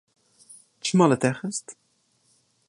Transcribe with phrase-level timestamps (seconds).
[0.83, 1.67] Çima li te xist?